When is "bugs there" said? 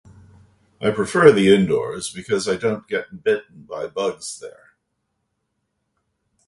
3.85-4.71